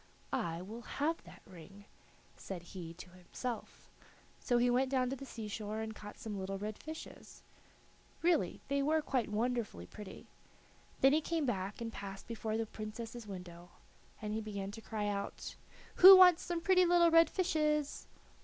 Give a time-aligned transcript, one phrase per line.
[0.33, 1.85] "I will have that ring,"
[2.35, 3.87] said he to himself.
[4.39, 7.43] So he went down to the sea shore and caught some little red fishes.
[8.23, 10.25] Really, they were quite wonderfully pretty.
[11.01, 13.69] Then he came back, and, passing before the Princess's window,
[14.19, 15.55] he began to cry out:
[15.97, 18.07] "Who wants some pretty little red fishes?"